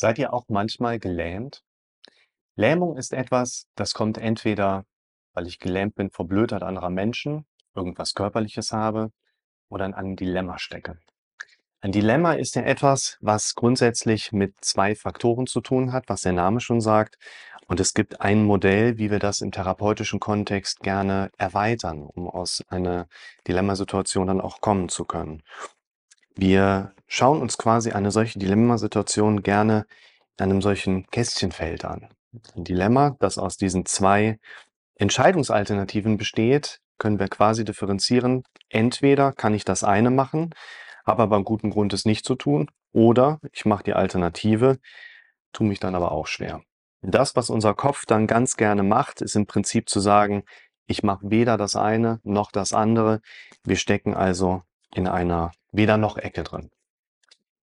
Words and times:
Seid 0.00 0.18
ihr 0.18 0.32
auch 0.32 0.46
manchmal 0.48 0.98
gelähmt? 0.98 1.62
Lähmung 2.56 2.96
ist 2.96 3.12
etwas, 3.12 3.68
das 3.74 3.92
kommt 3.92 4.16
entweder, 4.16 4.86
weil 5.34 5.46
ich 5.46 5.58
gelähmt 5.58 5.94
bin 5.94 6.10
vor 6.10 6.26
Blödheit 6.26 6.62
anderer 6.62 6.88
Menschen, 6.88 7.44
irgendwas 7.74 8.14
Körperliches 8.14 8.72
habe 8.72 9.12
oder 9.68 9.84
in 9.84 9.92
einem 9.92 10.16
Dilemma 10.16 10.58
stecke. 10.58 10.98
Ein 11.82 11.92
Dilemma 11.92 12.32
ist 12.32 12.54
ja 12.56 12.62
etwas, 12.62 13.18
was 13.20 13.54
grundsätzlich 13.54 14.32
mit 14.32 14.54
zwei 14.64 14.94
Faktoren 14.94 15.46
zu 15.46 15.60
tun 15.60 15.92
hat, 15.92 16.08
was 16.08 16.22
der 16.22 16.32
Name 16.32 16.60
schon 16.60 16.80
sagt. 16.80 17.18
Und 17.66 17.78
es 17.78 17.92
gibt 17.92 18.22
ein 18.22 18.42
Modell, 18.42 18.96
wie 18.96 19.10
wir 19.10 19.18
das 19.18 19.42
im 19.42 19.52
therapeutischen 19.52 20.18
Kontext 20.18 20.80
gerne 20.80 21.30
erweitern, 21.36 22.04
um 22.04 22.26
aus 22.26 22.64
einer 22.68 23.06
Dilemmasituation 23.46 24.28
dann 24.28 24.40
auch 24.40 24.62
kommen 24.62 24.88
zu 24.88 25.04
können. 25.04 25.42
Wir 26.34 26.94
schauen 27.10 27.42
uns 27.42 27.58
quasi 27.58 27.90
eine 27.90 28.12
solche 28.12 28.38
Dilemmasituation 28.38 29.42
gerne 29.42 29.84
in 30.38 30.44
einem 30.44 30.62
solchen 30.62 31.06
Kästchenfeld 31.10 31.84
an. 31.84 32.08
Ein 32.54 32.62
Dilemma, 32.64 33.16
das 33.18 33.36
aus 33.36 33.56
diesen 33.56 33.84
zwei 33.84 34.38
Entscheidungsalternativen 34.94 36.16
besteht, 36.16 36.80
können 36.98 37.18
wir 37.18 37.26
quasi 37.26 37.64
differenzieren. 37.64 38.44
Entweder 38.68 39.32
kann 39.32 39.54
ich 39.54 39.64
das 39.64 39.82
eine 39.82 40.10
machen, 40.10 40.54
habe 41.04 41.24
aber 41.24 41.34
einen 41.34 41.44
guten 41.44 41.70
Grund, 41.70 41.92
es 41.92 42.04
nicht 42.04 42.24
zu 42.24 42.36
tun, 42.36 42.70
oder 42.92 43.40
ich 43.52 43.64
mache 43.64 43.82
die 43.82 43.94
Alternative, 43.94 44.78
tue 45.52 45.66
mich 45.66 45.80
dann 45.80 45.96
aber 45.96 46.12
auch 46.12 46.28
schwer. 46.28 46.62
Das, 47.02 47.34
was 47.34 47.50
unser 47.50 47.74
Kopf 47.74 48.06
dann 48.06 48.28
ganz 48.28 48.56
gerne 48.56 48.84
macht, 48.84 49.20
ist 49.20 49.34
im 49.34 49.46
Prinzip 49.46 49.88
zu 49.88 49.98
sagen, 49.98 50.44
ich 50.86 51.02
mache 51.02 51.28
weder 51.28 51.56
das 51.56 51.74
eine 51.74 52.20
noch 52.22 52.52
das 52.52 52.72
andere. 52.72 53.20
Wir 53.64 53.76
stecken 53.76 54.14
also 54.14 54.62
in 54.94 55.08
einer 55.08 55.50
weder 55.72 55.96
noch 55.96 56.16
Ecke 56.16 56.44
drin. 56.44 56.70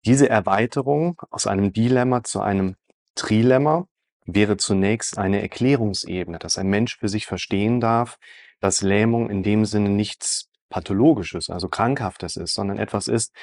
Diese 0.07 0.29
Erweiterung 0.29 1.21
aus 1.31 1.47
einem 1.47 1.73
Dilemma 1.73 2.23
zu 2.23 2.39
einem 2.39 2.77
Trilemma 3.15 3.89
wäre 4.25 4.55
zunächst 4.55 5.17
eine 5.17 5.41
Erklärungsebene, 5.41 6.39
dass 6.39 6.57
ein 6.57 6.67
Mensch 6.67 6.97
für 6.97 7.09
sich 7.09 7.25
verstehen 7.25 7.81
darf, 7.81 8.17
dass 8.61 8.81
Lähmung 8.81 9.29
in 9.29 9.43
dem 9.43 9.65
Sinne 9.65 9.89
nichts 9.89 10.49
Pathologisches, 10.69 11.49
also 11.49 11.67
Krankhaftes 11.67 12.37
ist, 12.37 12.53
sondern 12.53 12.77
etwas 12.77 13.09
ist, 13.09 13.33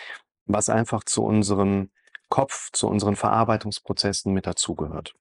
was 0.47 0.71
einfach 0.71 1.05
zu 1.05 1.23
unserem 1.23 1.91
Kopf, 2.31 2.71
zu 2.73 2.89
unseren 2.89 3.17
Verarbeitungsprozessen 3.17 4.33
mit 4.33 4.47
dazugehört. 4.47 5.15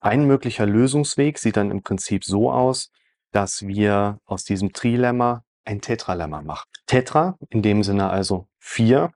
Ein 0.00 0.26
möglicher 0.26 0.66
Lösungsweg 0.66 1.38
sieht 1.38 1.56
dann 1.56 1.70
im 1.70 1.82
Prinzip 1.82 2.24
so 2.24 2.52
aus, 2.52 2.90
dass 3.30 3.66
wir 3.66 4.20
aus 4.26 4.44
diesem 4.44 4.74
Trilemma 4.74 5.44
ein 5.64 5.80
Tetralemma 5.80 6.42
machen. 6.42 6.68
Tetra, 6.86 7.38
in 7.48 7.62
dem 7.62 7.82
Sinne 7.82 8.10
also 8.10 8.48
vier, 8.58 9.14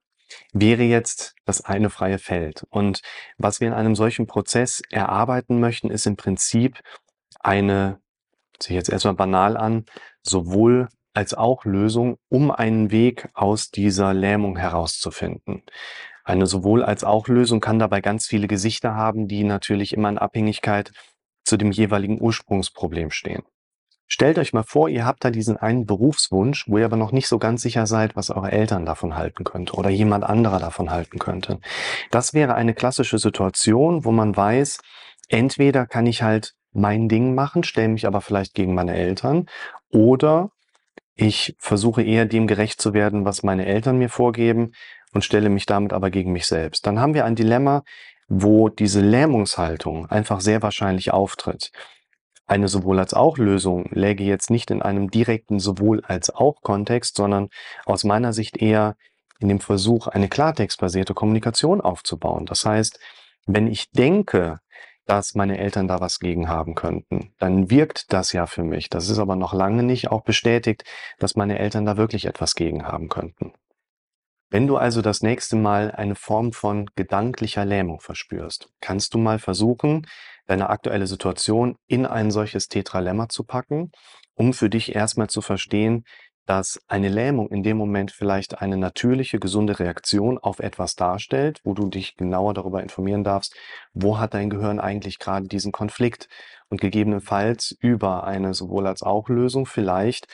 wäre 0.52 0.82
jetzt 0.82 1.34
das 1.44 1.64
eine 1.64 1.91
freie 1.91 2.19
Feld. 2.19 2.64
Und 2.70 3.02
was 3.38 3.60
wir 3.60 3.69
in 3.69 3.74
einem 3.74 3.94
solchen 3.94 4.27
Prozess 4.27 4.82
erarbeiten 4.91 5.60
möchten, 5.60 5.91
ist 5.91 6.06
im 6.06 6.16
Prinzip 6.16 6.80
eine, 7.41 8.00
sich 8.60 8.74
jetzt 8.74 8.88
erstmal 8.88 9.14
banal 9.14 9.56
an, 9.56 9.84
sowohl 10.22 10.88
als 11.14 11.32
auch 11.32 11.64
Lösung, 11.64 12.19
um 12.28 12.50
einen 12.50 12.91
Weg 12.91 13.28
aus 13.32 13.70
dieser 13.70 14.12
Lähmung 14.12 14.56
herauszufinden. 14.58 15.62
Eine 16.24 16.47
sowohl 16.47 16.82
als 16.82 17.04
auch 17.04 17.28
Lösung 17.28 17.60
kann 17.60 17.78
dabei 17.78 18.00
ganz 18.00 18.27
viele 18.27 18.48
Gesichter 18.48 18.94
haben, 18.94 19.28
die 19.28 19.44
natürlich 19.44 19.92
immer 19.92 20.08
in 20.08 20.19
Abhängigkeit 20.19 20.92
zu 21.44 21.56
dem 21.56 21.70
jeweiligen 21.70 22.20
Ursprungsproblem 22.20 23.10
stehen. 23.10 23.44
Stellt 24.09 24.39
euch 24.39 24.53
mal 24.53 24.62
vor, 24.62 24.89
ihr 24.89 25.05
habt 25.05 25.25
da 25.25 25.31
diesen 25.31 25.57
einen 25.57 25.85
Berufswunsch, 25.85 26.67
wo 26.69 26.79
ihr 26.79 26.85
aber 26.85 26.97
noch 26.97 27.12
nicht 27.12 27.27
so 27.27 27.39
ganz 27.39 27.62
sicher 27.62 27.87
seid, 27.87 28.15
was 28.15 28.31
eure 28.31 28.53
Eltern 28.53 28.87
davon 28.87 29.17
halten 29.17 29.43
könnte 29.43 29.75
oder 29.75 29.91
jemand 29.91 30.25
anderer 30.25 30.61
davon 30.61 30.91
halten 30.91 31.19
könnte. 31.19 31.59
Das 32.11 32.33
wäre 32.33 32.55
eine 32.55 32.75
klassische 32.75 33.19
Situation, 33.19 34.05
wo 34.05 34.12
man 34.12 34.37
weiß, 34.37 34.79
entweder 35.29 35.87
kann 35.87 36.07
ich 36.07 36.23
halt 36.23 36.55
mein 36.73 37.09
Ding 37.09 37.34
machen, 37.34 37.65
stelle 37.65 37.89
mich 37.89 38.07
aber 38.07 38.21
vielleicht 38.21 38.55
gegen 38.55 38.75
meine 38.75 38.95
Eltern 38.95 39.47
oder 39.91 40.51
ich 41.16 41.56
versuche 41.59 42.03
eher 42.03 42.27
dem 42.27 42.47
gerecht 42.47 42.81
zu 42.81 42.93
werden, 42.93 43.25
was 43.25 43.43
meine 43.43 43.66
Eltern 43.66 43.99
mir 43.99 44.11
vorgeben 44.11 44.72
und 45.15 45.25
stelle 45.25 45.49
mich 45.49 45.66
damit 45.66 45.93
aber 45.93 46.11
gegen 46.11 46.33
mich 46.33 46.47
selbst. 46.47 46.87
Dann 46.87 47.00
haben 47.00 47.15
wir 47.15 47.25
ein 47.25 47.34
Dilemma, 47.34 47.83
wo 48.28 48.69
diese 48.69 49.00
Lähmungshaltung 49.00 50.06
einfach 50.06 50.41
sehr 50.41 50.62
wahrscheinlich 50.62 51.12
auftritt. 51.12 51.72
Eine 52.47 52.69
sowohl 52.69 52.99
als 52.99 53.15
auch 53.15 53.39
Lösung 53.39 53.87
läge 53.91 54.25
jetzt 54.25 54.51
nicht 54.51 54.71
in 54.71 54.83
einem 54.83 55.11
direkten 55.11 55.59
sowohl 55.59 56.03
als 56.05 56.31
auch 56.31 56.62
Kontext, 56.62 57.17
sondern 57.17 57.49
aus 57.84 58.05
meiner 58.05 58.33
Sicht 58.33 58.57
eher 58.57 58.97
in 59.39 59.49
dem 59.49 59.61
Versuch, 59.61 60.07
eine 60.07 60.29
klartextbasierte 60.29 61.15
Kommunikation 61.15 61.81
aufzubauen. 61.81 62.47
Das 62.47 62.65
heißt, 62.65 62.99
wenn 63.47 63.67
ich 63.67 63.91
denke, 63.91 64.61
dass 65.07 65.34
meine 65.34 65.59
Eltern 65.59 65.89
da 65.89 66.01
was 66.01 66.19
gegen 66.19 66.49
haben 66.49 66.75
könnten, 66.75 67.33
dann 67.39 67.71
wirkt 67.71 68.12
das 68.12 68.33
ja 68.33 68.47
für 68.47 68.65
mich. 68.65 68.91
Das 68.91 69.09
ist 69.09 69.19
aber 69.19 69.37
noch 69.37 69.53
lange 69.53 69.83
nicht 69.83 70.11
auch 70.11 70.23
bestätigt, 70.23 70.84
dass 71.19 71.37
meine 71.37 71.59
Eltern 71.59 71.84
da 71.84 71.97
wirklich 71.97 72.27
etwas 72.27 72.55
gegen 72.55 72.87
haben 72.87 73.09
könnten. 73.09 73.53
Wenn 74.49 74.69
du 74.69 74.77
also 74.77 75.03
das 75.03 75.23
nächste 75.23 75.57
Mal 75.57 75.91
eine 75.91 76.15
Form 76.15 76.53
von 76.53 76.87
gedanklicher 76.95 77.65
Lähmung 77.65 78.01
verspürst, 78.01 78.69
kannst 78.81 79.12
du 79.15 79.19
mal 79.19 79.41
versuchen, 79.41 80.07
deine 80.47 80.71
aktuelle 80.71 81.09
Situation 81.09 81.77
in 81.89 82.07
ein 82.07 82.31
solches 82.31 82.69
Tetralemma 82.69 83.29
zu 83.29 83.43
packen, 83.43 83.91
um 84.34 84.53
für 84.53 84.71
dich 84.71 84.95
erstmal 84.95 85.29
zu 85.29 85.43
verstehen, 85.43 86.05
dass 86.47 86.81
eine 86.87 87.09
Lähmung 87.09 87.49
in 87.49 87.65
dem 87.65 87.77
Moment 87.77 88.12
vielleicht 88.12 88.62
eine 88.62 88.77
natürliche, 88.77 89.41
gesunde 89.41 89.81
Reaktion 89.81 90.39
auf 90.39 90.61
etwas 90.61 90.95
darstellt, 90.95 91.61
wo 91.65 91.75
du 91.75 91.89
dich 91.89 92.15
genauer 92.15 92.55
darüber 92.55 92.83
informieren 92.84 93.25
darfst, 93.25 93.57
wo 93.95 94.19
hat 94.19 94.34
dein 94.34 94.49
Gehirn 94.49 94.78
eigentlich 94.78 95.19
gerade 95.19 95.49
diesen 95.49 95.73
Konflikt 95.73 96.28
und 96.69 96.81
gegebenenfalls 96.81 97.77
über 97.81 98.25
eine 98.25 98.55
sowohl 98.55 98.87
als 98.87 99.03
auch 99.03 99.28
Lösung 99.28 99.67
vielleicht 99.67 100.28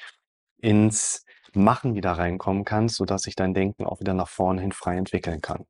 ins 0.58 1.24
Machen 1.54 1.94
wieder 1.94 2.12
reinkommen 2.12 2.64
kannst, 2.64 2.96
sodass 2.96 3.22
sich 3.22 3.36
dein 3.36 3.54
Denken 3.54 3.84
auch 3.84 4.00
wieder 4.00 4.14
nach 4.14 4.28
vorne 4.28 4.60
hin 4.60 4.72
frei 4.72 4.96
entwickeln 4.96 5.40
kann. 5.40 5.66